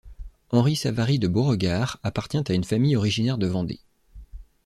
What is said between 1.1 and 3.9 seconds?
de Beauregard appartient à une famille originaire de Vendée.